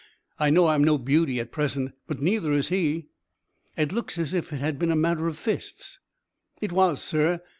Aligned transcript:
"I 0.39 0.49
know 0.49 0.65
I'm 0.69 0.83
no 0.83 0.97
beauty 0.97 1.39
at 1.39 1.51
present, 1.51 1.91
but 2.07 2.19
neither 2.19 2.53
is 2.53 2.69
he." 2.69 3.09
"It 3.77 3.91
looks 3.93 4.17
as 4.17 4.33
if 4.33 4.51
it 4.51 4.55
had 4.57 4.79
been 4.79 4.89
a 4.89 4.95
matter 4.95 5.27
of 5.27 5.37
fists?" 5.37 5.99
"It 6.59 6.71
was, 6.71 7.03
sir. 7.03 7.39